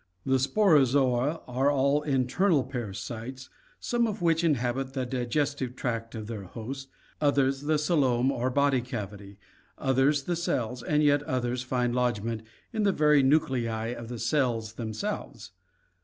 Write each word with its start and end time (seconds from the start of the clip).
The 0.25 0.39
Sporozoa 0.39 1.43
are 1.47 1.69
all 1.69 2.01
internal 2.01 2.63
parasites, 2.63 3.51
some 3.79 4.07
of 4.07 4.19
which 4.19 4.43
inhabit 4.43 4.93
the 4.93 5.05
digestive 5.05 5.75
tract 5.75 6.15
of 6.15 6.25
their 6.25 6.45
host, 6.45 6.87
others 7.21 7.61
the 7.61 7.75
ccelome 7.77 8.31
or 8.31 8.49
body 8.49 8.81
cavity, 8.81 9.37
others 9.77 10.23
the 10.23 10.35
cells, 10.35 10.81
and 10.81 11.03
yet 11.03 11.21
others 11.21 11.61
find 11.61 11.93
lodgment 11.93 12.41
in 12.73 12.81
the 12.81 12.91
very 12.91 13.21
nuclei 13.21 13.89
of 13.95 14.07
the 14.09 14.17
cells 14.17 14.73
themselves. 14.73 15.51